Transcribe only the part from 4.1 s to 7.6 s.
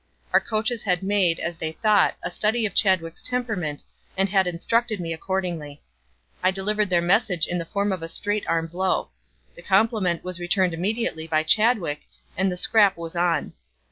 and had instructed me accordingly. I delivered their message in